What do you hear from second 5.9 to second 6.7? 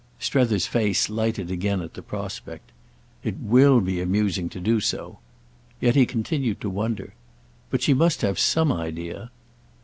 he continued